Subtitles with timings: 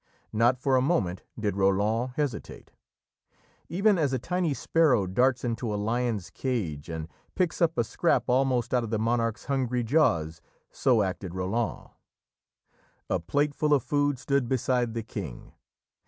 [0.33, 2.71] Not for a moment did Roland hesitate.
[3.69, 8.23] Even as a tiny sparrow darts into a lion's cage and picks up a scrap
[8.25, 10.41] almost out of the monarch's hungry jaws,
[10.71, 11.89] so acted Roland.
[13.11, 15.51] A plateful of food stood beside the King.